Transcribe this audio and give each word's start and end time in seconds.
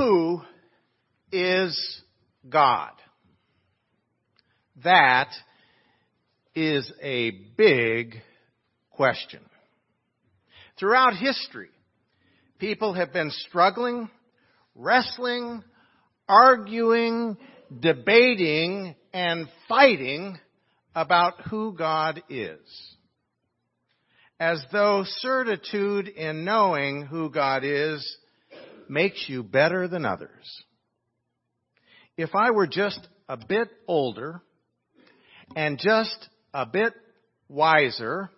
Who 0.00 0.40
is 1.30 2.00
God? 2.48 2.92
That 4.82 5.28
is 6.54 6.90
a 7.02 7.32
big 7.58 8.14
question. 8.92 9.40
Throughout 10.78 11.16
history, 11.16 11.68
people 12.58 12.94
have 12.94 13.12
been 13.12 13.30
struggling, 13.30 14.08
wrestling, 14.74 15.62
arguing, 16.26 17.36
debating, 17.78 18.94
and 19.12 19.48
fighting 19.68 20.38
about 20.94 21.42
who 21.50 21.74
God 21.76 22.22
is. 22.30 22.96
As 24.40 24.64
though 24.72 25.04
certitude 25.18 26.08
in 26.08 26.46
knowing 26.46 27.02
who 27.04 27.28
God 27.28 27.64
is 27.64 28.16
makes 28.90 29.26
you 29.28 29.42
better 29.42 29.88
than 29.88 30.04
others. 30.04 30.62
If 32.16 32.34
I 32.34 32.50
were 32.50 32.66
just 32.66 33.00
a 33.28 33.36
bit 33.36 33.68
older 33.86 34.42
and 35.56 35.78
just 35.78 36.28
a 36.52 36.66
bit 36.66 36.92
wiser, 37.48 38.30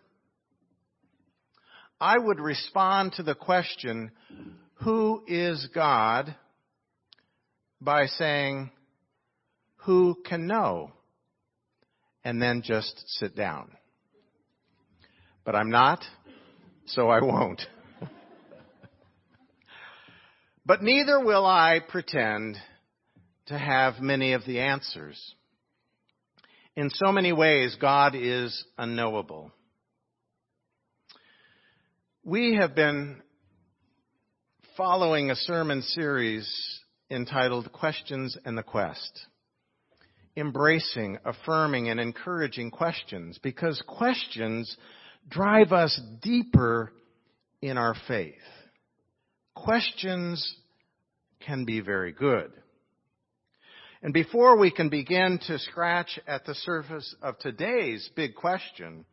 I 2.01 2.19
would 2.19 2.39
respond 2.39 3.15
to 3.15 3.23
the 3.23 3.35
question, 3.35 4.13
who 4.75 5.25
is 5.27 5.69
God? 5.75 6.37
by 7.83 8.07
saying, 8.07 8.71
who 9.79 10.17
can 10.25 10.47
know? 10.47 10.93
And 12.25 12.41
then 12.41 12.63
just 12.65 13.03
sit 13.19 13.35
down. 13.35 13.73
But 15.45 15.57
I'm 15.57 15.71
not, 15.71 16.05
so 16.87 17.09
I 17.09 17.21
won't. 17.21 17.63
but 20.65 20.83
neither 20.83 21.25
will 21.25 21.45
I 21.45 21.81
pretend 21.87 22.57
to 23.47 23.59
have 23.59 24.01
many 24.01 24.33
of 24.35 24.45
the 24.45 24.61
answers. 24.61 25.35
In 26.77 26.91
so 26.91 27.13
many 27.13 27.33
ways, 27.33 27.77
God 27.81 28.15
is 28.15 28.65
unknowable. 28.79 29.51
We 32.25 32.55
have 32.55 32.75
been 32.75 33.21
following 34.77 35.31
a 35.31 35.37
sermon 35.37 35.83
series 35.83 36.49
entitled 37.11 37.73
Questions 37.73 38.39
and 38.45 38.57
the 38.57 38.63
Quest. 38.63 39.27
Embracing, 40.37 41.19
affirming, 41.27 41.91
and 41.91 42.01
encouraging 42.01 42.71
questions 42.71 43.39
because 43.43 43.83
questions 43.87 44.75
drive 45.29 45.73
us 45.73 46.01
deeper 46.23 46.93
in 47.61 47.77
our 47.77 47.95
faith. 48.09 48.35
Questions 49.55 50.57
can 51.41 51.65
be 51.65 51.81
very 51.81 52.13
good. 52.13 52.53
And 54.03 54.13
before 54.13 54.59
we 54.59 54.71
can 54.71 54.89
begin 54.89 55.39
to 55.47 55.59
scratch 55.59 56.19
at 56.27 56.45
the 56.45 56.55
surface 56.55 57.15
of 57.23 57.39
today's 57.39 58.09
big 58.17 58.35
question, 58.35 59.05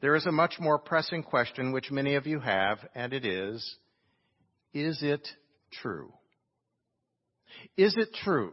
there 0.00 0.14
is 0.14 0.26
a 0.26 0.32
much 0.32 0.54
more 0.58 0.78
pressing 0.78 1.22
question 1.22 1.72
which 1.72 1.90
many 1.90 2.14
of 2.14 2.26
you 2.26 2.40
have, 2.40 2.78
and 2.94 3.12
it 3.12 3.26
is, 3.26 3.76
is 4.72 5.02
it 5.02 5.26
true? 5.82 6.12
Is 7.76 7.94
it 7.96 8.14
true? 8.24 8.52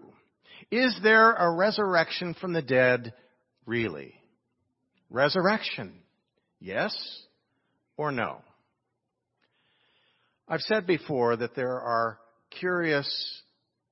Is 0.72 0.97
there 1.03 1.34
a 1.34 1.52
resurrection 1.52 2.34
from 2.34 2.53
the 2.53 2.61
dead 2.61 3.14
really? 3.66 4.16
Resurrection. 5.09 5.94
Yes 6.59 6.95
or 7.97 8.11
no? 8.11 8.41
I've 10.54 10.62
said 10.62 10.86
before 10.86 11.36
that 11.36 11.56
there 11.56 11.82
are 11.82 12.20
curious 12.52 13.42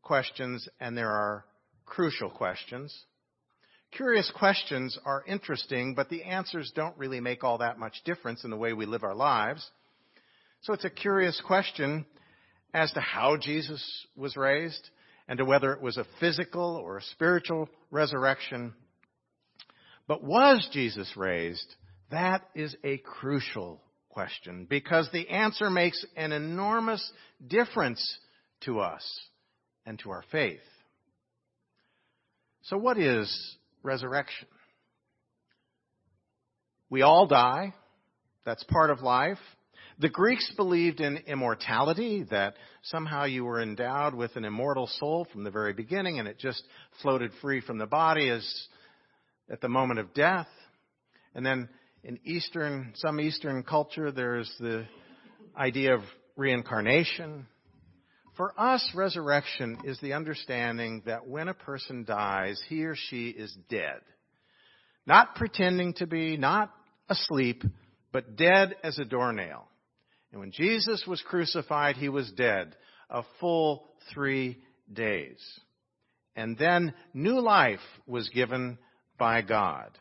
questions 0.04 0.70
and 0.80 0.96
there 0.96 1.10
are 1.10 1.44
crucial 1.88 2.30
questions. 2.30 2.96
Curious 3.90 4.32
questions 4.38 4.96
are 5.04 5.24
interesting, 5.26 5.96
but 5.96 6.10
the 6.10 6.22
answers 6.22 6.72
don't 6.76 6.96
really 7.00 7.20
make 7.20 7.44
all 7.44 7.58
that 7.58 7.80
much 7.80 8.04
difference 8.06 8.44
in 8.44 8.52
the 8.52 8.58
way 8.58 8.74
we 8.74 8.86
live 8.86 9.04
our 9.04 9.16
lives. 9.16 9.68
So 10.62 10.74
it's 10.74 10.86
a 10.86 10.92
curious 10.92 11.42
question 11.48 12.06
as 12.76 12.92
to 12.92 13.02
how 13.02 13.38
Jesus 13.38 13.84
was 14.16 14.38
raised 14.38 14.88
and 15.28 15.40
to 15.40 15.46
whether 15.46 15.74
it 15.74 15.82
was 15.82 15.98
a 15.98 16.06
physical 16.20 16.76
or 16.76 16.98
a 16.98 17.04
spiritual 17.14 17.70
resurrection. 17.90 18.76
But 20.08 20.24
was 20.24 20.70
Jesus 20.72 21.12
raised? 21.18 21.76
That 22.12 22.44
is 22.54 22.76
a 22.84 23.00
crucial 23.00 23.82
question 24.12 24.66
because 24.70 25.10
the 25.12 25.30
answer 25.30 25.70
makes 25.70 26.06
an 26.16 26.32
enormous 26.32 27.12
difference 27.48 28.18
to 28.62 28.80
us 28.80 29.04
and 29.86 30.00
to 30.00 30.12
our 30.12 30.24
faith. 30.32 30.60
So 32.64 32.78
what 32.78 32.98
is 32.98 33.56
resurrection? 33.84 34.48
We 36.90 37.02
all 37.02 37.26
die. 37.26 37.74
That's 38.46 38.64
part 38.66 38.92
of 38.92 39.02
life. 39.02 39.40
The 40.00 40.10
Greeks 40.10 40.52
believed 40.58 41.00
in 41.00 41.18
immortality, 41.28 42.26
that 42.32 42.56
somehow 42.84 43.26
you 43.26 43.46
were 43.46 43.62
endowed 43.62 44.16
with 44.16 44.36
an 44.36 44.46
immortal 44.46 44.88
soul 44.88 45.28
from 45.32 45.44
the 45.44 45.52
very 45.52 45.74
beginning 45.74 46.20
and 46.20 46.28
it 46.28 46.40
just 46.40 46.64
floated 47.02 47.32
free 47.42 47.62
from 47.62 47.78
the 47.78 47.86
body 47.86 48.30
as 48.30 48.68
at 49.50 49.62
the 49.62 49.70
moment 49.70 50.00
of 50.00 50.14
death. 50.14 50.48
And 51.36 51.46
then 51.46 51.70
in 52.04 52.20
Eastern, 52.24 52.94
some 52.96 53.20
Eastern 53.20 53.64
culture, 53.64 54.12
there's 54.12 54.52
the 54.60 54.86
idea 55.56 55.94
of 55.94 56.02
reincarnation. 56.36 57.48
For 58.38 58.54
us, 58.58 58.92
resurrection 58.96 59.80
is 59.84 60.00
the 60.00 60.14
understanding 60.14 61.04
that 61.06 61.28
when 61.28 61.48
a 61.48 61.54
person 61.54 62.04
dies, 62.04 62.62
he 62.68 62.86
or 62.86 62.96
she 62.96 63.30
is 63.30 63.56
dead. 63.70 64.00
Not 65.06 65.36
pretending 65.36 65.94
to 65.96 66.08
be, 66.08 66.38
not 66.38 66.72
asleep, 67.10 67.64
but 68.12 68.36
dead 68.36 68.76
as 68.84 68.98
a 68.98 69.06
doornail. 69.06 69.68
And 70.32 70.40
when 70.40 70.52
Jesus 70.52 71.04
was 71.06 71.22
crucified, 71.22 71.98
he 71.98 72.10
was 72.10 72.32
dead 72.32 72.76
a 73.10 73.24
full 73.40 73.90
three 74.14 74.58
days. 74.92 75.40
And 76.36 76.58
then 76.58 76.94
new 77.14 77.42
life 77.42 77.80
was 78.08 78.30
given 78.30 78.78
by 79.20 79.42
God. 79.42 79.98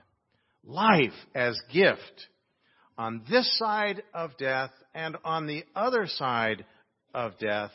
Life 0.64 1.14
as 1.34 1.60
gift 1.72 2.28
on 2.98 3.22
this 3.30 3.58
side 3.58 4.02
of 4.12 4.36
death 4.36 4.70
and 4.94 5.16
on 5.24 5.46
the 5.46 5.64
other 5.74 6.06
side 6.06 6.64
of 7.14 7.38
death. 7.38 7.70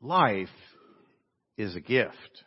Life 0.00 0.48
is 1.56 1.74
a 1.74 1.80
gift. 1.80 2.44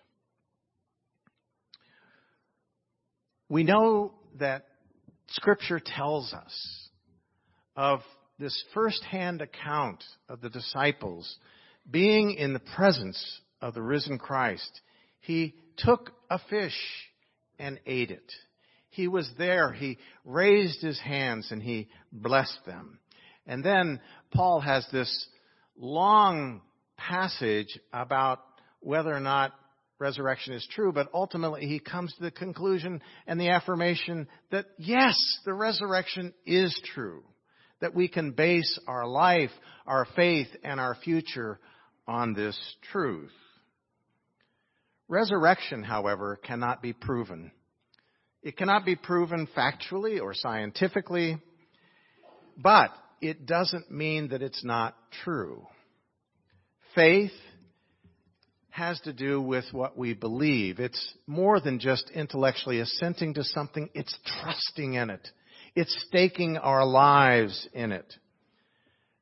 We 3.49 3.63
know 3.63 4.13
that 4.39 4.67
Scripture 5.27 5.81
tells 5.83 6.33
us 6.33 6.89
of 7.75 8.01
this 8.39 8.63
first-hand 8.73 9.41
account 9.41 10.03
of 10.29 10.41
the 10.41 10.49
disciples 10.49 11.37
being 11.89 12.31
in 12.31 12.53
the 12.53 12.59
presence 12.59 13.41
of 13.61 13.73
the 13.73 13.81
risen 13.81 14.17
Christ, 14.17 14.81
he 15.19 15.55
took 15.77 16.11
a 16.29 16.39
fish 16.49 16.77
and 17.59 17.79
ate 17.85 18.11
it. 18.11 18.31
He 18.91 19.07
was 19.07 19.29
there. 19.37 19.71
He 19.71 19.97
raised 20.23 20.81
his 20.81 20.99
hands 20.99 21.51
and 21.51 21.61
he 21.61 21.87
blessed 22.11 22.59
them. 22.65 22.99
And 23.47 23.63
then 23.63 23.99
Paul 24.31 24.59
has 24.61 24.85
this 24.91 25.27
long 25.77 26.61
passage 26.97 27.79
about 27.91 28.39
whether 28.81 29.13
or 29.13 29.19
not 29.19 29.53
resurrection 29.97 30.53
is 30.53 30.67
true, 30.71 30.91
but 30.91 31.09
ultimately 31.13 31.67
he 31.67 31.79
comes 31.79 32.13
to 32.13 32.23
the 32.23 32.31
conclusion 32.31 33.01
and 33.27 33.39
the 33.39 33.49
affirmation 33.49 34.27
that 34.51 34.65
yes, 34.77 35.15
the 35.45 35.53
resurrection 35.53 36.33
is 36.45 36.79
true 36.93 37.23
that 37.81 37.95
we 37.95 38.07
can 38.07 38.31
base 38.31 38.79
our 38.87 39.07
life, 39.07 39.49
our 39.87 40.05
faith, 40.15 40.47
and 40.63 40.79
our 40.79 40.95
future 41.03 41.59
on 42.07 42.33
this 42.33 42.57
truth. 42.91 43.31
Resurrection, 45.07 45.83
however, 45.83 46.39
cannot 46.43 46.81
be 46.81 46.93
proven. 46.93 47.51
It 48.43 48.57
cannot 48.57 48.85
be 48.85 48.95
proven 48.95 49.47
factually 49.55 50.19
or 50.19 50.33
scientifically, 50.33 51.37
but 52.57 52.91
it 53.21 53.45
doesn't 53.45 53.91
mean 53.91 54.29
that 54.29 54.41
it's 54.41 54.63
not 54.63 54.95
true. 55.23 55.67
Faith 56.95 57.31
has 58.71 58.99
to 59.01 59.13
do 59.13 59.39
with 59.41 59.65
what 59.71 59.97
we 59.97 60.13
believe. 60.13 60.79
It's 60.79 61.13
more 61.27 61.59
than 61.59 61.79
just 61.79 62.09
intellectually 62.09 62.79
assenting 62.79 63.35
to 63.35 63.43
something, 63.43 63.89
it's 63.93 64.17
trusting 64.41 64.95
in 64.95 65.09
it. 65.09 65.27
It's 65.75 66.05
staking 66.07 66.57
our 66.57 66.85
lives 66.85 67.67
in 67.73 67.91
it. 67.91 68.11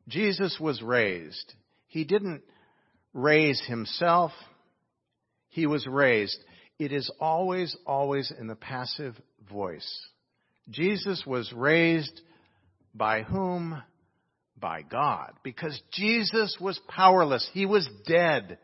Jesus 0.08 0.58
was 0.60 0.82
raised. 0.82 1.54
He 1.88 2.04
didn't 2.04 2.42
raise 3.14 3.62
himself. 3.68 4.32
He 5.50 5.68
was 5.68 5.86
raised. 5.88 6.38
It 6.80 6.94
is 6.94 7.12
always, 7.20 7.76
always 7.86 8.32
in 8.40 8.48
the 8.48 8.56
passive 8.56 9.16
voice. 9.52 10.08
Jesus 10.70 11.24
was 11.28 11.52
raised 11.52 12.22
by 12.96 13.24
whom? 13.24 13.84
By 14.58 14.84
God. 14.84 15.34
Because 15.44 15.80
Jesus 15.92 16.58
was 16.60 16.80
powerless. 16.88 17.48
He 17.54 17.66
was 17.66 17.88
dead. 18.08 18.60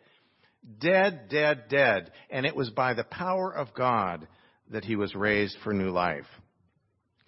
Dead, 0.79 1.27
dead, 1.29 1.65
dead. 1.69 2.11
And 2.29 2.45
it 2.45 2.55
was 2.55 2.69
by 2.69 2.93
the 2.93 3.03
power 3.03 3.53
of 3.53 3.73
God 3.73 4.27
that 4.71 4.85
he 4.85 4.95
was 4.95 5.13
raised 5.13 5.57
for 5.63 5.73
new 5.73 5.89
life. 5.89 6.25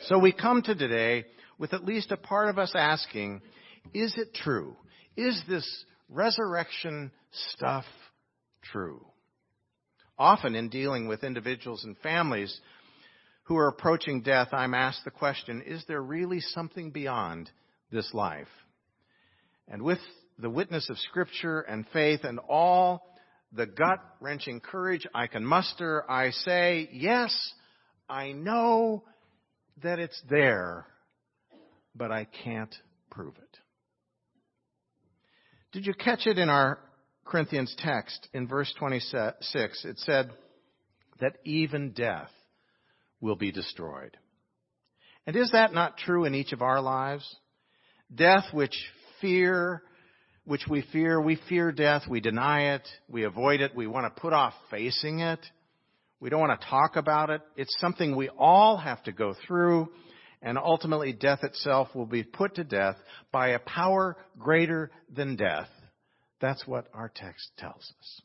So 0.02 0.18
we 0.18 0.32
come 0.32 0.62
to 0.64 0.76
today 0.76 1.26
with 1.58 1.74
at 1.74 1.86
least 1.86 2.12
a 2.12 2.18
part 2.18 2.50
of 2.50 2.58
us 2.58 2.72
asking, 2.76 3.42
is 3.94 4.18
it 4.18 4.34
true? 4.34 4.76
Is 5.16 5.42
this 5.50 5.86
resurrection 6.10 7.12
stuff 7.32 7.86
true? 8.64 9.06
Often 10.18 10.56
in 10.56 10.70
dealing 10.70 11.08
with 11.08 11.24
individuals 11.24 11.84
and 11.84 11.98
families 12.00 12.60
who 13.44 13.58
are 13.58 13.68
approaching 13.68 14.22
death, 14.22 14.50
I'm 14.52 14.74
asked 14.74 15.06
the 15.06 15.12
question, 15.12 15.62
is 15.62 15.84
there 15.88 16.02
really 16.02 16.40
something 16.40 16.92
beyond 16.92 17.50
this 17.92 18.14
life? 18.14 18.48
And 19.68 19.82
with 19.84 20.00
the 20.40 20.50
witness 20.50 20.90
of 20.90 20.98
Scripture 20.98 21.62
and 21.62 21.86
faith 21.94 22.22
and 22.24 22.40
all 22.40 23.16
the 23.54 23.66
gut 23.66 24.00
wrenching 24.20 24.60
courage 24.60 25.08
I 25.14 25.28
can 25.28 25.46
muster, 25.46 26.10
I 26.10 26.32
say, 26.32 26.90
yes, 26.92 27.54
I 28.10 28.32
know 28.32 29.04
that 29.84 30.00
it's 30.00 30.22
there, 30.30 30.86
but 31.96 32.12
I 32.12 32.26
can't 32.44 32.74
prove 33.10 33.36
it. 33.38 33.60
Did 35.72 35.86
you 35.86 35.94
catch 35.94 36.26
it 36.28 36.38
in 36.38 36.50
our 36.50 36.80
Corinthians 37.28 37.76
text 37.78 38.28
in 38.34 38.48
verse 38.48 38.74
26? 38.80 39.86
It 39.86 40.00
said 40.00 40.32
that 41.20 41.38
even 41.44 41.92
death 41.92 42.32
will 43.22 43.36
be 43.36 43.52
destroyed. 43.52 44.18
And 45.26 45.36
is 45.36 45.52
that 45.52 45.74
not 45.74 45.98
true 45.98 46.26
in 46.26 46.34
each 46.34 46.54
of 46.54 46.62
our 46.62 46.82
lives? 46.82 47.28
Death 48.14 48.46
which 48.54 48.76
fear, 49.20 49.84
which 50.46 50.66
we 50.70 50.84
fear, 50.94 51.20
we 51.20 51.38
fear 51.50 51.72
death, 51.72 52.04
we 52.10 52.22
deny 52.22 52.76
it, 52.76 52.88
we 53.10 53.24
avoid 53.24 53.60
it, 53.60 53.76
we 53.76 53.88
want 53.88 54.06
to 54.06 54.22
put 54.22 54.32
off 54.32 54.54
facing 54.72 55.20
it. 55.20 55.40
We 56.20 56.30
don't 56.30 56.40
want 56.40 56.60
to 56.60 56.68
talk 56.68 56.96
about 56.96 57.30
it. 57.30 57.42
It's 57.58 57.76
something 57.80 58.16
we 58.16 58.30
all 58.30 58.78
have 58.78 59.04
to 59.04 59.12
go 59.12 59.36
through, 59.46 59.90
and 60.42 60.58
ultimately 60.58 61.14
death 61.14 61.44
itself 61.44 61.90
will 61.94 62.06
be 62.06 62.24
put 62.24 62.56
to 62.56 62.64
death 62.64 62.96
by 63.32 63.50
a 63.50 63.60
power 63.60 64.16
greater 64.40 64.90
than 65.14 65.36
death. 65.36 65.68
That's 66.40 66.66
what 66.68 66.88
our 66.94 67.12
text 67.14 67.50
tells 67.58 67.94
us. 68.00 68.22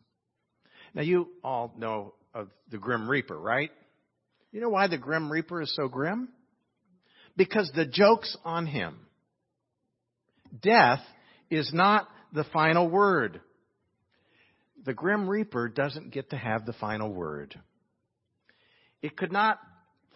Now 0.94 1.02
you 1.02 1.28
all 1.42 1.72
know 1.76 2.14
of 2.34 2.48
the 2.70 2.78
Grim 2.78 3.08
Reaper, 3.08 3.38
right? 3.38 3.70
You 4.52 4.60
know 4.60 4.68
why 4.68 4.86
the 4.86 4.98
Grim 4.98 5.32
Reaper 5.32 5.62
is 5.62 5.74
so 5.74 5.88
grim? 5.88 6.28
Because 7.36 7.70
the 7.74 7.86
joke's 7.86 8.36
on 8.44 8.66
him. 8.66 8.98
Death 10.60 11.00
is 11.50 11.70
not 11.72 12.06
the 12.34 12.44
final 12.52 12.88
word. 12.88 13.40
The 14.84 14.92
Grim 14.92 15.28
Reaper 15.28 15.68
doesn't 15.68 16.12
get 16.12 16.30
to 16.30 16.36
have 16.36 16.66
the 16.66 16.74
final 16.74 17.10
word. 17.10 17.58
It 19.00 19.16
could 19.16 19.32
not 19.32 19.58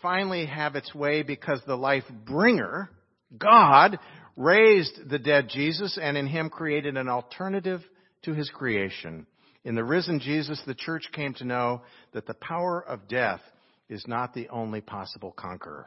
finally 0.03 0.47
have 0.47 0.77
its 0.77 0.95
way 0.95 1.23
because 1.23 1.61
the 1.67 1.77
life 1.77 2.05
bringer, 2.27 2.91
God, 3.37 3.99
raised 4.37 5.09
the 5.09 5.19
dead 5.19 5.49
Jesus 5.49 5.99
and 6.01 6.17
in 6.17 6.27
him 6.27 6.51
created 6.51 6.97
an 6.97 7.09
alternative 7.09 7.81
to 8.23 8.35
his 8.35 8.51
creation. 8.51 9.27
In 9.65 9.75
the 9.75 9.85
risen 9.85 10.21
Jesus, 10.21 10.61
the 10.67 10.75
church 10.75 11.09
came 11.13 11.35
to 11.35 11.45
know 11.45 11.83
that 12.13 12.27
the 12.27 12.35
power 12.35 12.81
of 12.81 13.09
death 13.09 13.41
is 13.89 14.05
not 14.07 14.35
the 14.35 14.49
only 14.51 14.81
possible 14.81 15.33
conqueror. 15.33 15.87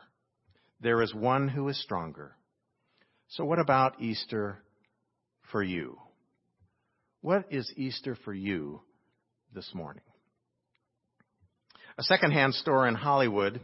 There 0.82 1.02
is 1.02 1.14
one 1.14 1.48
who 1.48 1.68
is 1.68 1.82
stronger. 1.82 2.36
So 3.30 3.46
what 3.46 3.60
about 3.60 4.02
Easter 4.02 4.64
for 5.52 5.62
you? 5.62 5.98
What 7.22 7.46
is 7.52 7.72
Easter 7.76 8.18
for 8.24 8.34
you 8.34 8.82
this 9.54 9.70
morning? 9.74 10.04
A 11.98 12.04
secondhand 12.04 12.56
store 12.56 12.88
in 12.88 12.96
Hollywood 12.96 13.60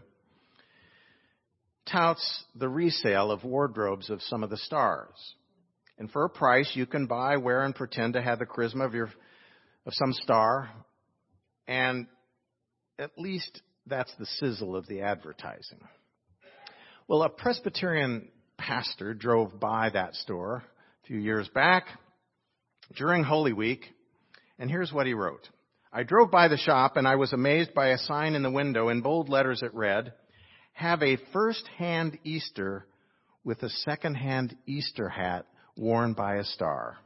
touts 1.92 2.44
the 2.56 2.70
resale 2.70 3.32
of 3.32 3.44
wardrobes 3.44 4.10
of 4.10 4.22
some 4.24 4.44
of 4.44 4.50
the 4.50 4.58
stars. 4.58 5.36
And 5.98 6.12
for 6.12 6.26
a 6.26 6.30
price, 6.30 6.72
you 6.74 6.86
can 6.86 7.06
buy, 7.06 7.38
wear, 7.38 7.64
and 7.64 7.74
pretend 7.74 8.14
to 8.14 8.22
have 8.22 8.40
the 8.40 8.46
charisma 8.46 8.86
of 8.86 8.94
your 8.94 9.10
of 9.86 9.94
some 9.94 10.14
star, 10.14 10.70
and 11.68 12.08
at 12.98 13.12
least 13.18 13.62
that's 13.86 14.14
the 14.18 14.26
sizzle 14.26 14.76
of 14.76 14.88
the 14.88 15.02
advertising. 15.02 15.80
Well, 17.08 17.22
a 17.22 17.30
Presbyterian 17.30 18.30
pastor 18.58 19.14
drove 19.14 19.60
by 19.60 19.92
that 19.92 20.16
store 20.16 20.64
a 21.04 21.08
few 21.08 21.20
years 21.20 21.48
back 21.50 21.86
during 22.98 23.24
Holy 23.24 23.54
Week, 23.54 23.86
and 24.58 24.72
here's 24.72 24.92
what 24.92 25.06
he 25.06 25.14
wrote. 25.14 25.48
I 25.94 26.04
drove 26.04 26.32
by 26.32 26.48
the 26.48 26.58
shop 26.58 26.98
and 26.98 27.08
I 27.08 27.16
was 27.16 27.32
amazed 27.32 27.74
by 27.74 27.90
a 27.90 27.98
sign 27.98 28.34
in 28.34 28.44
the 28.44 28.52
window. 28.52 28.90
In 28.90 29.02
bold 29.02 29.30
letters 29.30 29.62
it 29.62 29.74
read, 29.74 30.14
Have 30.76 31.02
a 31.02 31.18
first-hand 31.32 32.20
Easter 32.26 32.86
with 33.46 33.64
a 33.64 33.70
second-hand 33.70 34.58
Easter 34.68 35.08
hat 35.08 35.46
worn 35.78 36.12
by 36.12 36.36
a 36.36 36.44
star. 36.44 36.98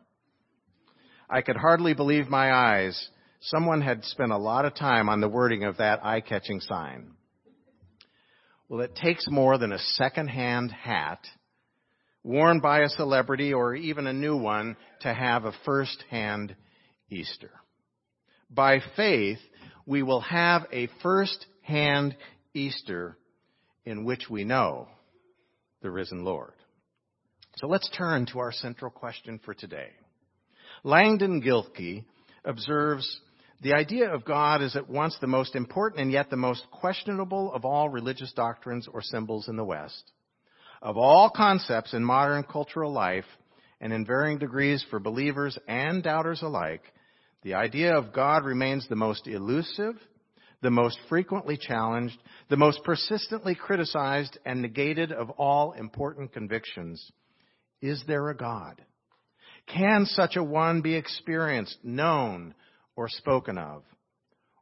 I 1.30 1.42
could 1.42 1.56
hardly 1.56 1.94
believe 1.94 2.30
my 2.30 2.51
eyes. 2.51 3.10
Someone 3.42 3.81
had 3.81 4.04
spent 4.06 4.31
a 4.31 4.38
lot 4.38 4.66
of 4.66 4.74
time 4.74 5.07
on 5.07 5.21
the 5.21 5.30
wording 5.30 5.66
of 5.66 5.77
that 5.77 6.04
eye-catching 6.04 6.62
sign. 6.62 7.12
Well, 8.68 8.81
it 8.81 8.95
takes 8.95 9.30
more 9.30 9.60
than 9.60 9.72
a 9.72 9.77
second-hand 9.77 10.72
hat 10.72 11.19
worn 12.24 12.62
by 12.62 12.80
a 12.80 12.89
celebrity 12.89 13.54
or 13.54 13.75
even 13.75 14.07
a 14.07 14.13
new 14.13 14.36
one 14.36 14.77
to 15.01 15.13
have 15.13 15.45
a 15.45 15.54
first-hand 15.63 16.56
Easter. 17.12 17.51
By 18.50 18.80
faith, 18.95 19.39
we 19.86 20.01
will 20.01 20.22
have 20.22 20.65
a 20.72 20.89
first-hand 21.04 22.18
Easter 22.56 23.15
in 23.89 24.06
which 24.06 24.30
we 24.30 24.44
know 24.44 24.88
the 25.81 25.89
risen 25.89 26.24
Lord. 26.24 26.53
So 27.57 27.68
let's 27.68 27.89
turn 27.97 28.27
to 28.27 28.39
our 28.39 28.51
central 28.51 28.91
question 28.91 29.39
for 29.44 29.53
today. 29.53 29.89
Langdon 30.83 31.41
Gilkey 31.41 32.06
observes 32.45 33.19
the 33.62 33.74
idea 33.74 34.13
of 34.13 34.24
God 34.24 34.62
is 34.62 34.75
at 34.75 34.89
once 34.89 35.18
the 35.19 35.27
most 35.27 35.56
important 35.56 36.01
and 36.01 36.12
yet 36.12 36.30
the 36.30 36.38
most 36.38 36.63
questionable 36.71 37.51
of 37.53 37.65
all 37.65 37.89
religious 37.89 38.31
doctrines 38.33 38.88
or 38.88 39.01
symbols 39.01 39.50
in 39.50 39.57
the 39.57 39.65
West. 39.65 40.12
Of 40.81 40.95
all 40.95 41.30
concepts 41.30 41.94
in 41.94 42.06
modern 42.06 42.44
cultural 42.44 42.93
life, 42.93 43.25
and 43.81 43.91
in 43.91 44.05
varying 44.05 44.38
degrees 44.38 44.86
for 44.89 45.00
believers 45.00 45.58
and 45.67 46.03
doubters 46.03 46.41
alike, 46.41 46.84
the 47.43 47.55
idea 47.55 47.96
of 47.96 48.13
God 48.13 48.46
remains 48.46 48.88
the 48.88 48.96
most 48.96 49.27
elusive, 49.27 49.96
the 50.62 50.70
most 50.70 51.00
frequently 51.08 51.58
challenged, 51.58 52.18
the 52.50 52.58
most 52.58 52.84
persistently 52.84 53.56
criticized 53.56 54.38
and 54.46 54.62
negated 54.62 55.12
of 55.12 55.30
all 55.32 55.72
important 55.74 56.34
convictions. 56.34 57.12
Is 57.82 58.04
there 58.08 58.30
a 58.30 58.36
God? 58.36 58.82
Can 59.68 60.06
such 60.06 60.36
a 60.36 60.44
one 60.44 60.82
be 60.82 60.96
experienced, 60.96 61.78
known, 61.84 62.56
or 62.96 63.08
spoken 63.08 63.58
of? 63.58 63.84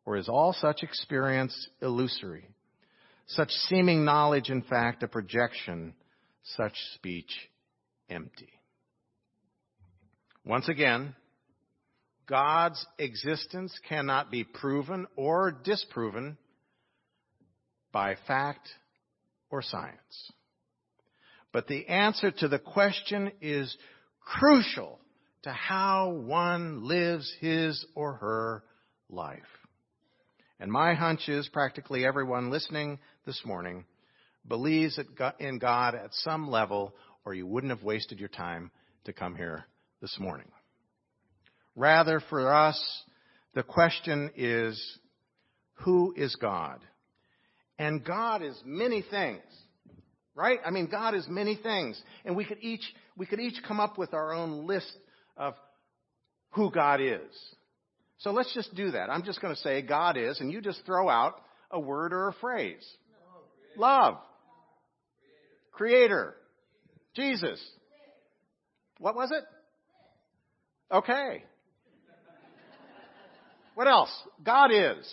Or 0.05 0.17
is 0.17 0.29
all 0.29 0.53
such 0.53 0.83
experience 0.83 1.69
illusory? 1.81 2.47
Such 3.27 3.49
seeming 3.49 4.05
knowledge, 4.05 4.49
in 4.49 4.61
fact, 4.61 5.03
a 5.03 5.07
projection, 5.07 5.93
such 6.55 6.73
speech 6.95 7.49
empty. 8.09 8.49
Once 10.45 10.69
again, 10.69 11.13
God's 12.27 12.85
existence 12.99 13.77
cannot 13.87 14.29
be 14.29 14.43
proven 14.43 15.07
or 15.15 15.51
disproven 15.51 16.37
by 17.91 18.15
fact 18.27 18.67
or 19.49 19.61
science. 19.61 20.31
But 21.53 21.67
the 21.67 21.87
answer 21.87 22.31
to 22.31 22.47
the 22.47 22.59
question 22.59 23.31
is 23.41 23.75
crucial 24.19 24.99
to 25.43 25.51
how 25.51 26.09
one 26.11 26.85
lives 26.85 27.33
his 27.39 27.85
or 27.95 28.13
her 28.15 28.63
life. 29.09 29.39
And 30.59 30.71
my 30.71 30.95
hunch 30.95 31.29
is 31.29 31.47
practically 31.47 32.05
everyone 32.05 32.49
listening 32.49 32.99
this 33.25 33.41
morning 33.45 33.85
believes 34.47 34.99
in 35.39 35.59
God 35.59 35.95
at 35.95 36.13
some 36.13 36.49
level, 36.49 36.93
or 37.25 37.33
you 37.33 37.47
wouldn't 37.47 37.71
have 37.71 37.83
wasted 37.83 38.19
your 38.19 38.29
time 38.29 38.71
to 39.05 39.13
come 39.13 39.35
here 39.35 39.65
this 40.01 40.17
morning. 40.19 40.47
Rather, 41.77 42.19
for 42.31 42.51
us, 42.51 43.03
the 43.53 43.61
question 43.61 44.31
is, 44.35 44.99
who 45.75 46.11
is 46.17 46.35
God? 46.35 46.79
And 47.77 48.03
God 48.03 48.41
is 48.41 48.59
many 48.65 49.03
things. 49.03 49.43
Right? 50.33 50.59
I 50.65 50.71
mean, 50.71 50.87
God 50.87 51.13
is 51.13 51.25
many 51.29 51.55
things. 51.55 52.01
And 52.25 52.35
we 52.35 52.45
could 52.45 52.57
each, 52.61 52.81
we 53.15 53.27
could 53.27 53.39
each 53.39 53.61
come 53.67 53.79
up 53.79 53.95
with 53.95 54.15
our 54.15 54.33
own 54.33 54.65
list 54.65 54.91
of 55.37 55.53
who 56.49 56.71
God 56.71 56.99
is. 56.99 57.31
So 58.19 58.31
let's 58.31 58.51
just 58.55 58.73
do 58.73 58.91
that. 58.91 59.11
I'm 59.11 59.23
just 59.23 59.39
going 59.39 59.53
to 59.53 59.61
say 59.61 59.83
God 59.83 60.17
is, 60.17 60.39
and 60.39 60.51
you 60.51 60.61
just 60.61 60.83
throw 60.83 61.07
out 61.07 61.39
a 61.69 61.79
word 61.79 62.11
or 62.11 62.27
a 62.29 62.33
phrase. 62.33 62.85
Love. 63.77 64.17
Creator. 65.71 66.35
Jesus. 67.15 67.63
What 68.97 69.15
was 69.15 69.31
it? 69.31 69.43
Okay. 70.91 71.43
What 73.77 73.87
else? 73.87 74.09
God 74.43 74.71
is. 74.71 75.07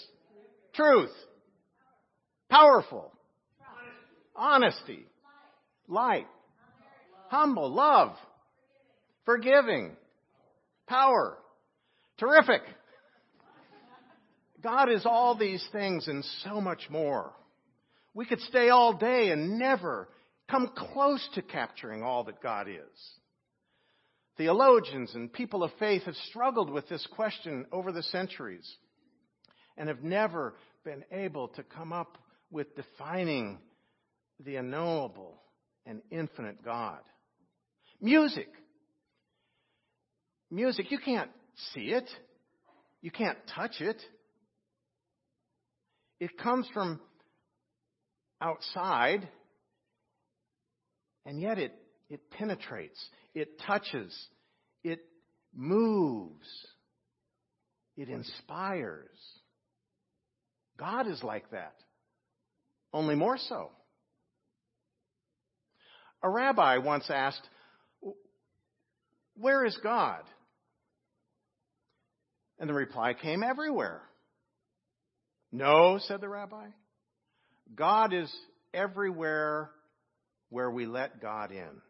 Truth. 0.72 1.10
Powerful. 2.48 3.12
Honesty. 4.34 5.04
Light. 5.86 6.26
Humble. 7.28 7.70
Love. 7.70 8.16
Forgiving. 9.26 9.94
Power. 10.86 11.36
Terrific. 12.16 12.62
God 14.62 14.90
is 14.90 15.04
all 15.04 15.36
these 15.36 15.62
things 15.70 16.08
and 16.08 16.24
so 16.42 16.58
much 16.58 16.88
more. 16.88 17.32
We 18.14 18.24
could 18.24 18.40
stay 18.40 18.70
all 18.70 18.94
day 18.94 19.28
and 19.28 19.58
never 19.58 20.08
come 20.50 20.70
close 20.74 21.28
to 21.34 21.42
capturing 21.42 22.02
all 22.02 22.24
that 22.24 22.42
God 22.42 22.68
is. 22.68 23.18
Theologians 24.36 25.14
and 25.14 25.32
people 25.32 25.62
of 25.62 25.70
faith 25.78 26.02
have 26.02 26.16
struggled 26.28 26.70
with 26.70 26.88
this 26.88 27.06
question 27.14 27.66
over 27.70 27.92
the 27.92 28.02
centuries 28.02 28.68
and 29.76 29.88
have 29.88 30.02
never 30.02 30.54
been 30.84 31.04
able 31.12 31.48
to 31.48 31.62
come 31.62 31.92
up 31.92 32.18
with 32.50 32.74
defining 32.74 33.58
the 34.44 34.56
unknowable 34.56 35.40
and 35.86 36.02
infinite 36.10 36.64
God. 36.64 36.98
Music. 38.00 38.48
Music, 40.50 40.90
you 40.90 40.98
can't 40.98 41.30
see 41.72 41.86
it. 41.92 42.08
You 43.02 43.10
can't 43.10 43.38
touch 43.54 43.80
it. 43.80 44.00
It 46.20 46.38
comes 46.38 46.66
from 46.72 47.00
outside, 48.40 49.28
and 51.26 51.40
yet 51.40 51.58
it, 51.58 51.72
it 52.08 52.30
penetrates, 52.30 52.98
it 53.34 53.60
touches, 53.66 54.14
it 54.82 55.00
moves, 55.54 56.46
it 57.96 58.08
inspires. 58.08 59.08
God 60.78 61.06
is 61.06 61.22
like 61.22 61.50
that, 61.50 61.74
only 62.92 63.14
more 63.14 63.38
so. 63.38 63.70
A 66.22 66.28
rabbi 66.28 66.78
once 66.78 67.04
asked, 67.10 67.46
Where 69.36 69.64
is 69.64 69.78
God? 69.82 70.22
And 72.58 72.68
the 72.68 72.74
reply 72.74 73.14
came, 73.14 73.42
Everywhere. 73.42 74.00
No, 75.52 75.98
said 76.00 76.20
the 76.20 76.28
rabbi. 76.28 76.66
God 77.74 78.12
is 78.12 78.34
everywhere 78.72 79.70
where 80.48 80.70
we 80.70 80.86
let 80.86 81.20
God 81.20 81.52
in. 81.52 81.80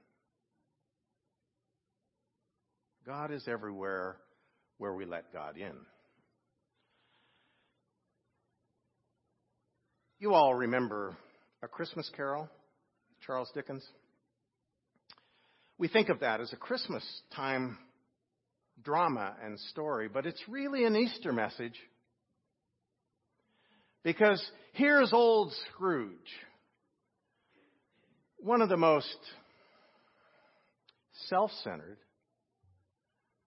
God 3.06 3.30
is 3.30 3.46
everywhere 3.46 4.16
where 4.78 4.94
we 4.94 5.04
let 5.04 5.32
God 5.32 5.58
in. 5.58 5.74
You 10.18 10.32
all 10.32 10.54
remember 10.54 11.14
A 11.62 11.68
Christmas 11.68 12.10
Carol, 12.16 12.48
Charles 13.26 13.50
Dickens? 13.54 13.84
We 15.76 15.88
think 15.88 16.08
of 16.08 16.20
that 16.20 16.40
as 16.40 16.52
a 16.54 16.56
Christmas 16.56 17.04
time 17.36 17.76
drama 18.82 19.34
and 19.44 19.58
story, 19.70 20.08
but 20.08 20.24
it's 20.24 20.42
really 20.48 20.84
an 20.84 20.96
Easter 20.96 21.32
message 21.32 21.78
because 24.02 24.42
here's 24.72 25.12
old 25.12 25.52
Scrooge, 25.72 26.10
one 28.38 28.62
of 28.62 28.70
the 28.70 28.76
most 28.78 29.18
self 31.28 31.50
centered, 31.62 31.98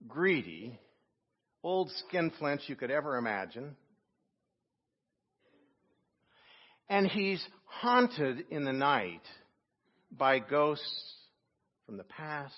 greedy, 0.06 0.78
old 1.62 1.90
skinflints 2.04 2.68
you 2.68 2.76
could 2.76 2.90
ever 2.90 3.16
imagine. 3.16 3.76
And 6.88 7.06
he's 7.06 7.44
haunted 7.64 8.44
in 8.50 8.64
the 8.64 8.72
night 8.72 9.22
by 10.10 10.38
ghosts 10.38 11.14
from 11.86 11.96
the 11.96 12.04
past. 12.04 12.54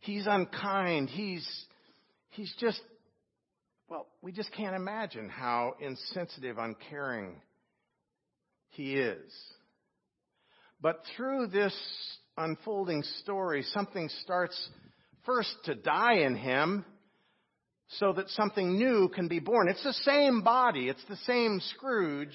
He's 0.00 0.26
unkind. 0.26 1.10
He's, 1.10 1.46
he's 2.30 2.54
just 2.58 2.80
well, 3.88 4.06
we 4.20 4.32
just 4.32 4.52
can't 4.52 4.76
imagine 4.76 5.30
how 5.30 5.74
insensitive, 5.80 6.58
uncaring 6.58 7.40
he 8.70 8.94
is. 8.94 9.32
But 10.80 11.02
through 11.16 11.48
this 11.48 11.74
unfolding 12.36 13.02
story, 13.22 13.62
something 13.72 14.10
starts 14.22 14.68
first 15.28 15.54
to 15.64 15.74
die 15.74 16.20
in 16.20 16.34
him 16.34 16.86
so 17.88 18.14
that 18.14 18.30
something 18.30 18.78
new 18.78 19.10
can 19.10 19.28
be 19.28 19.40
born. 19.40 19.68
It's 19.68 19.84
the 19.84 19.92
same 19.92 20.40
body, 20.40 20.88
it's 20.88 21.04
the 21.06 21.16
same 21.26 21.60
Scrooge, 21.76 22.34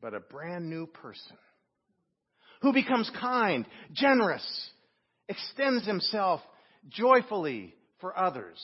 but 0.00 0.12
a 0.12 0.18
brand 0.18 0.68
new 0.68 0.86
person 0.86 1.36
who 2.62 2.72
becomes 2.72 3.08
kind, 3.20 3.64
generous, 3.92 4.44
extends 5.28 5.86
himself 5.86 6.40
joyfully 6.88 7.74
for 8.00 8.18
others. 8.18 8.58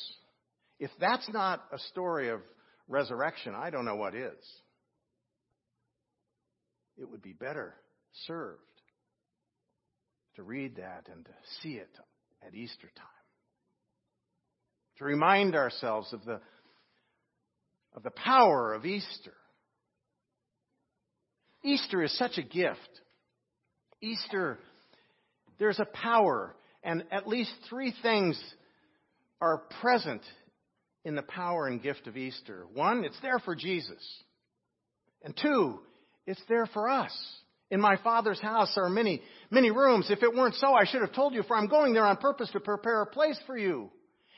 If 0.81 0.91
that's 1.01 1.29
not 1.33 1.65
a 1.73 1.79
story 1.91 2.31
of 2.31 2.41
resurrection, 2.89 3.55
I 3.57 3.71
don't 3.71 3.85
know 3.85 3.97
what 3.97 4.17
is. 4.17 4.45
It 6.97 7.09
would 7.09 7.23
be 7.23 7.33
better 7.33 7.75
served 8.27 8.59
to 10.35 10.43
read 10.43 10.77
that 10.77 11.07
and 11.13 11.25
to 11.25 11.31
see 11.63 11.75
it 11.75 11.91
at 12.47 12.55
Easter 12.55 12.91
time. 12.97 13.07
To 14.99 15.05
remind 15.05 15.55
ourselves 15.55 16.13
of 16.13 16.25
the, 16.25 16.41
of 17.95 18.03
the 18.03 18.11
power 18.11 18.75
of 18.75 18.85
Easter. 18.85 19.35
Easter 21.65 22.03
is 22.03 22.17
such 22.19 22.39
a 22.39 22.43
gift. 22.43 22.79
Easter, 24.01 24.59
there's 25.59 25.81
a 25.81 25.85
power, 25.85 26.55
and 26.83 27.05
at 27.11 27.29
least 27.29 27.53
three 27.69 27.95
things 28.03 28.41
are 29.41 29.63
present 29.81 30.23
in 31.05 31.15
the 31.15 31.23
power 31.23 31.67
and 31.67 31.83
gift 31.83 32.07
of 32.07 32.17
Easter. 32.17 32.67
One, 32.75 33.05
it's 33.05 33.21
there 33.23 33.39
for 33.39 33.55
Jesus. 33.55 34.03
And 35.23 35.37
two, 35.41 35.81
it's 36.27 36.43
there 36.49 36.67
for 36.67 36.89
us. 36.89 37.13
In 37.71 37.81
my 37.81 37.97
Father's 38.03 38.41
house 38.41 38.73
are 38.77 38.89
many, 38.89 39.23
many 39.51 39.71
rooms. 39.71 40.11
If 40.11 40.23
it 40.23 40.35
weren't 40.35 40.55
so, 40.55 40.73
I 40.73 40.87
should 40.87 41.03
have 41.03 41.13
told 41.13 41.35
you, 41.35 41.43
for 41.43 41.57
I'm 41.57 41.69
going 41.69 41.93
there 41.93 42.07
on 42.07 42.17
purpose 42.17 42.51
to 42.53 42.61
prepare 42.61 43.03
a 43.03 43.07
place 43.07 43.39
for 43.47 43.59
you. 43.59 43.91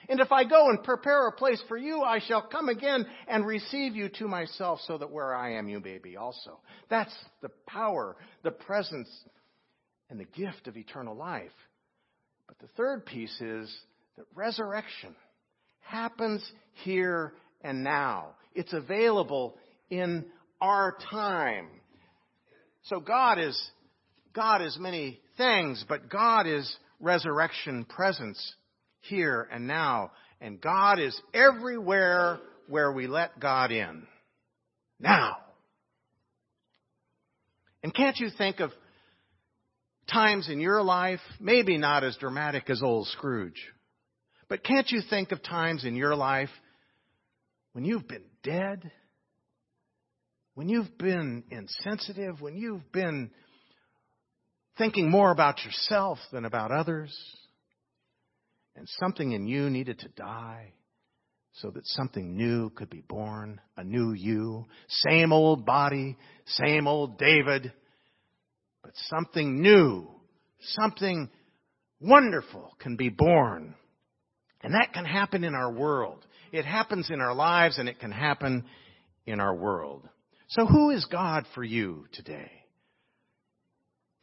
And 0.08 0.18
if 0.18 0.32
I 0.32 0.44
go 0.44 0.70
and 0.70 0.82
prepare 0.82 1.28
a 1.28 1.32
place 1.32 1.62
for 1.68 1.76
you, 1.76 2.02
I 2.02 2.18
shall 2.26 2.42
come 2.42 2.68
again 2.68 3.06
and 3.28 3.46
receive 3.46 3.94
you 3.94 4.08
to 4.18 4.26
myself 4.26 4.80
so 4.86 4.98
that 4.98 5.10
where 5.10 5.34
I 5.34 5.54
am, 5.54 5.68
you 5.68 5.78
may 5.78 5.98
be 5.98 6.16
also. 6.16 6.58
That's 6.88 7.14
the 7.42 7.50
power, 7.68 8.16
the 8.42 8.50
presence, 8.50 9.08
and 10.08 10.18
the 10.18 10.24
gift 10.24 10.66
of 10.66 10.76
eternal 10.76 11.14
life. 11.14 11.52
But 12.48 12.58
the 12.58 12.66
third 12.76 13.06
piece 13.06 13.40
is 13.40 13.72
that 14.16 14.26
resurrection 14.34 15.14
happens 15.80 16.50
here 16.82 17.34
and 17.60 17.84
now. 17.84 18.30
It's 18.54 18.72
available 18.72 19.56
in 19.90 20.24
our 20.60 20.96
time. 21.12 21.68
So 22.84 23.00
God 23.00 23.38
is, 23.38 23.60
God 24.34 24.62
is 24.62 24.76
many 24.78 25.20
things, 25.36 25.84
but 25.88 26.08
God 26.08 26.46
is 26.46 26.76
resurrection 27.00 27.84
presence 27.84 28.54
here 29.00 29.48
and 29.52 29.66
now. 29.66 30.12
And 30.40 30.60
God 30.60 30.98
is 30.98 31.18
everywhere 31.34 32.40
where 32.68 32.92
we 32.92 33.06
let 33.06 33.38
God 33.40 33.72
in. 33.72 34.06
Now. 34.98 35.36
And 37.82 37.94
can't 37.94 38.18
you 38.18 38.28
think 38.36 38.60
of 38.60 38.70
times 40.10 40.48
in 40.48 40.60
your 40.60 40.82
life, 40.82 41.20
maybe 41.38 41.78
not 41.78 42.04
as 42.04 42.16
dramatic 42.16 42.68
as 42.68 42.82
old 42.82 43.06
Scrooge, 43.08 43.62
but 44.48 44.64
can't 44.64 44.90
you 44.90 45.00
think 45.08 45.32
of 45.32 45.42
times 45.42 45.84
in 45.84 45.94
your 45.94 46.14
life 46.16 46.50
when 47.72 47.84
you've 47.84 48.08
been 48.08 48.24
dead? 48.42 48.90
When 50.54 50.68
you've 50.68 50.96
been 50.98 51.44
insensitive? 51.50 52.40
When 52.40 52.56
you've 52.56 52.90
been 52.92 53.30
thinking 54.78 55.10
more 55.10 55.30
about 55.30 55.64
yourself 55.64 56.18
than 56.32 56.44
about 56.44 56.72
others? 56.72 57.16
And 58.76 58.88
something 59.00 59.32
in 59.32 59.46
you 59.46 59.70
needed 59.70 59.98
to 60.00 60.08
die 60.08 60.72
so 61.52 61.70
that 61.70 61.82
something 61.84 62.36
new 62.36 62.70
could 62.70 62.88
be 62.88 63.02
born, 63.08 63.60
a 63.76 63.84
new 63.84 64.12
you. 64.12 64.66
Same 64.88 65.32
old 65.32 65.66
body, 65.66 66.16
same 66.46 66.86
old 66.86 67.18
David, 67.18 67.72
but 68.82 68.92
something 69.08 69.60
new, 69.60 70.08
something 70.60 71.28
wonderful 72.00 72.74
can 72.78 72.96
be 72.96 73.08
born 73.08 73.74
and 74.62 74.74
that 74.74 74.92
can 74.92 75.04
happen 75.04 75.44
in 75.44 75.54
our 75.54 75.72
world. 75.72 76.24
It 76.52 76.64
happens 76.64 77.08
in 77.10 77.20
our 77.20 77.34
lives 77.34 77.78
and 77.78 77.88
it 77.88 77.98
can 77.98 78.12
happen 78.12 78.64
in 79.26 79.40
our 79.40 79.54
world. 79.54 80.08
So 80.50 80.66
who 80.66 80.90
is 80.90 81.04
God 81.04 81.46
for 81.54 81.62
you 81.62 82.06
today? 82.12 82.50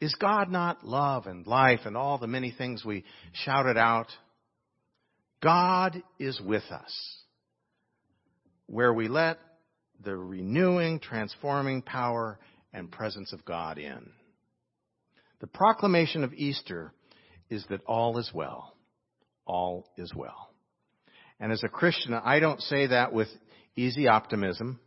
Is 0.00 0.14
God 0.20 0.50
not 0.50 0.84
love 0.84 1.26
and 1.26 1.46
life 1.46 1.80
and 1.86 1.96
all 1.96 2.18
the 2.18 2.26
many 2.26 2.50
things 2.56 2.84
we 2.84 3.04
shouted 3.32 3.76
out? 3.76 4.08
God 5.42 6.02
is 6.18 6.40
with 6.40 6.64
us. 6.70 7.14
where 8.66 8.92
we 8.92 9.08
let 9.08 9.38
the 10.04 10.14
renewing, 10.14 11.00
transforming 11.00 11.80
power 11.80 12.38
and 12.72 12.92
presence 12.92 13.32
of 13.32 13.44
God 13.44 13.78
in. 13.78 14.10
The 15.40 15.46
proclamation 15.46 16.22
of 16.22 16.34
Easter 16.34 16.92
is 17.48 17.64
that 17.70 17.80
all 17.86 18.18
is 18.18 18.30
well. 18.34 18.74
All 19.46 19.88
is 19.96 20.12
well. 20.14 20.50
And 21.40 21.50
as 21.50 21.62
a 21.64 21.68
Christian, 21.68 22.12
I 22.12 22.40
don't 22.40 22.60
say 22.60 22.88
that 22.88 23.12
with 23.12 23.28
easy 23.74 24.06
optimism, 24.06 24.80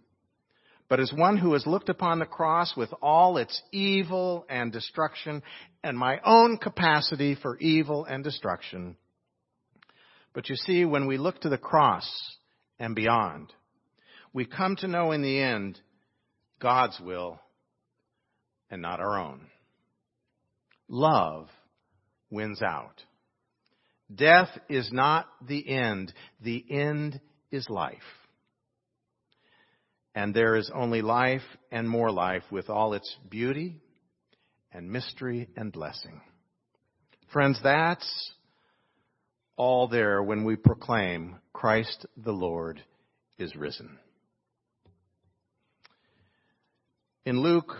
but 0.92 1.00
as 1.00 1.14
one 1.14 1.38
who 1.38 1.54
has 1.54 1.66
looked 1.66 1.88
upon 1.88 2.20
the 2.20 2.26
cross 2.26 2.76
with 2.76 2.90
all 3.02 3.38
its 3.38 3.62
evil 3.72 4.46
and 4.50 4.74
destruction 4.74 5.42
and 5.86 5.98
my 5.98 6.20
own 6.26 6.58
capacity 6.58 7.34
for 7.34 7.58
evil 7.60 8.04
and 8.04 8.26
destruction. 8.26 8.98
But 10.34 10.50
you 10.50 10.58
see, 10.58 10.84
when 10.84 11.08
we 11.08 11.18
look 11.18 11.40
to 11.42 11.50
the 11.50 11.58
cross 11.58 12.12
and 12.78 12.94
beyond, 12.94 13.54
we 14.34 14.44
come 14.44 14.76
to 14.82 14.88
know 14.90 15.14
in 15.14 15.22
the 15.22 15.40
end 15.40 15.80
God's 16.60 17.00
will 17.00 17.40
and 18.70 18.82
not 18.82 19.00
our 19.00 19.18
own. 19.18 19.48
Love 20.90 21.48
wins 22.30 22.62
out. 22.62 23.02
Death 24.14 24.50
is 24.68 24.92
not 24.92 25.28
the 25.48 25.70
end. 25.70 26.12
The 26.42 26.66
end 26.70 27.22
is 27.50 27.70
life. 27.70 27.96
And 30.14 30.34
there 30.34 30.56
is 30.56 30.70
only 30.74 31.02
life 31.02 31.42
and 31.72 31.90
more 31.90 32.12
life 32.12 32.44
with 32.52 32.70
all 32.70 32.94
its 32.94 33.16
beauty 33.30 33.82
and 34.74 34.92
mystery 34.92 35.50
and 35.56 35.72
blessing. 35.72 36.22
Friends, 37.32 37.60
that's 37.64 38.34
all 39.56 39.88
there 39.88 40.22
when 40.22 40.44
we 40.44 40.56
proclaim 40.56 41.38
Christ 41.54 42.06
the 42.18 42.34
Lord 42.34 42.82
is 43.38 43.56
risen. 43.56 43.98
In 47.26 47.40
Luke, 47.42 47.74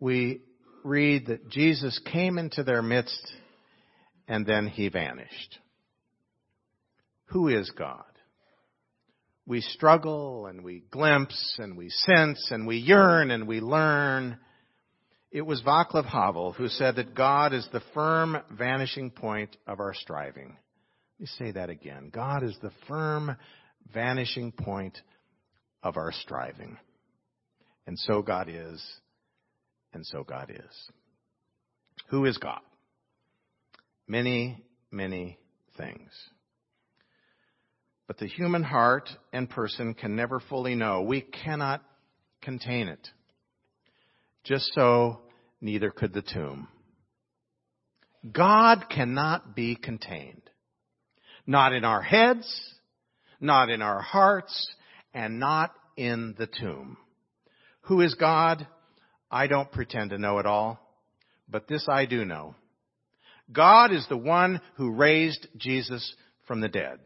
we 0.00 0.40
read 0.84 1.26
that 1.26 1.48
Jesus 1.48 1.98
came 2.10 2.38
into 2.38 2.64
their 2.64 2.82
midst 2.82 3.32
and 4.26 4.44
then 4.44 4.66
he 4.66 4.88
vanished. 4.88 5.58
Who 7.26 7.48
is 7.48 7.70
God? 7.70 8.04
We 9.46 9.60
struggle 9.60 10.46
and 10.46 10.62
we 10.62 10.84
glimpse 10.90 11.56
and 11.58 11.76
we 11.76 11.88
sense 11.90 12.48
and 12.50 12.66
we 12.66 12.76
yearn 12.76 13.30
and 13.30 13.48
we 13.48 13.60
learn. 13.60 14.38
It 15.32 15.42
was 15.42 15.62
Václav 15.62 16.04
Havel 16.04 16.52
who 16.52 16.68
said 16.68 16.96
that 16.96 17.14
God 17.14 17.52
is 17.52 17.66
the 17.72 17.82
firm 17.92 18.36
vanishing 18.52 19.10
point 19.10 19.56
of 19.66 19.80
our 19.80 19.94
striving. 19.94 20.56
Let 21.18 21.20
me 21.20 21.26
say 21.38 21.50
that 21.52 21.70
again. 21.70 22.10
God 22.12 22.42
is 22.44 22.56
the 22.62 22.72
firm 22.86 23.36
vanishing 23.92 24.52
point 24.52 24.98
of 25.82 25.96
our 25.96 26.12
striving. 26.12 26.78
And 27.86 27.98
so 27.98 28.22
God 28.22 28.48
is, 28.48 28.82
and 29.92 30.06
so 30.06 30.22
God 30.22 30.50
is. 30.50 30.90
Who 32.08 32.26
is 32.26 32.38
God? 32.38 32.60
Many, 34.06 34.62
many 34.90 35.38
things. 35.76 36.10
But 38.12 38.18
the 38.18 38.26
human 38.26 38.62
heart 38.62 39.08
and 39.32 39.48
person 39.48 39.94
can 39.94 40.16
never 40.16 40.38
fully 40.38 40.74
know. 40.74 41.00
We 41.00 41.22
cannot 41.22 41.82
contain 42.42 42.88
it. 42.88 43.08
Just 44.44 44.70
so, 44.74 45.22
neither 45.62 45.90
could 45.90 46.12
the 46.12 46.20
tomb. 46.20 46.68
God 48.30 48.84
cannot 48.94 49.56
be 49.56 49.76
contained. 49.76 50.42
Not 51.46 51.72
in 51.72 51.86
our 51.86 52.02
heads, 52.02 52.74
not 53.40 53.70
in 53.70 53.80
our 53.80 54.02
hearts, 54.02 54.70
and 55.14 55.40
not 55.40 55.72
in 55.96 56.34
the 56.36 56.48
tomb. 56.60 56.98
Who 57.84 58.02
is 58.02 58.12
God? 58.12 58.66
I 59.30 59.46
don't 59.46 59.72
pretend 59.72 60.10
to 60.10 60.18
know 60.18 60.38
it 60.38 60.44
all, 60.44 60.78
but 61.48 61.66
this 61.66 61.88
I 61.88 62.04
do 62.04 62.26
know. 62.26 62.56
God 63.50 63.90
is 63.90 64.06
the 64.10 64.18
one 64.18 64.60
who 64.74 64.90
raised 64.90 65.48
Jesus 65.56 66.14
from 66.46 66.60
the 66.60 66.68
dead. 66.68 66.98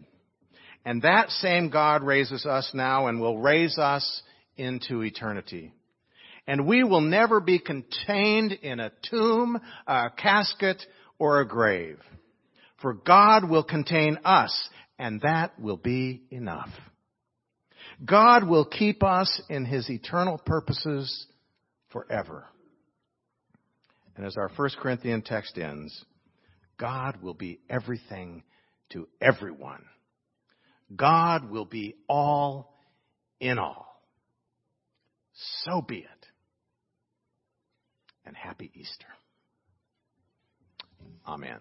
And 0.86 1.02
that 1.02 1.30
same 1.30 1.68
God 1.68 2.04
raises 2.04 2.46
us 2.46 2.70
now 2.72 3.08
and 3.08 3.20
will 3.20 3.38
raise 3.38 3.76
us 3.76 4.22
into 4.56 5.02
eternity. 5.02 5.74
And 6.46 6.64
we 6.64 6.84
will 6.84 7.00
never 7.00 7.40
be 7.40 7.58
contained 7.58 8.52
in 8.52 8.78
a 8.78 8.92
tomb, 9.10 9.60
a 9.88 10.10
casket, 10.16 10.80
or 11.18 11.40
a 11.40 11.48
grave. 11.48 11.98
For 12.80 12.94
God 12.94 13.50
will 13.50 13.64
contain 13.64 14.20
us, 14.24 14.68
and 14.96 15.20
that 15.22 15.58
will 15.58 15.76
be 15.76 16.22
enough. 16.30 16.70
God 18.04 18.46
will 18.46 18.64
keep 18.64 19.02
us 19.02 19.42
in 19.48 19.64
His 19.64 19.90
eternal 19.90 20.38
purposes 20.38 21.26
forever. 21.90 22.46
And 24.16 24.24
as 24.24 24.36
our 24.36 24.50
First 24.50 24.76
Corinthian 24.76 25.22
text 25.22 25.58
ends, 25.58 26.04
God 26.78 27.20
will 27.22 27.34
be 27.34 27.58
everything 27.68 28.44
to 28.90 29.08
everyone. 29.20 29.82
God 30.94 31.50
will 31.50 31.64
be 31.64 31.96
all 32.08 32.74
in 33.40 33.58
all. 33.58 34.02
So 35.64 35.82
be 35.82 35.98
it. 35.98 36.26
And 38.24 38.36
happy 38.36 38.70
Easter. 38.74 39.06
Amen. 41.26 41.60